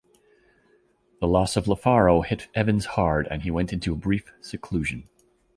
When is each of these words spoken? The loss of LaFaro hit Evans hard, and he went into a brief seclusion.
The 1.19 1.27
loss 1.27 1.55
of 1.55 1.65
LaFaro 1.65 2.25
hit 2.25 2.47
Evans 2.55 2.85
hard, 2.97 3.27
and 3.29 3.43
he 3.43 3.51
went 3.51 3.71
into 3.71 3.93
a 3.93 3.95
brief 3.95 4.33
seclusion. 4.41 5.07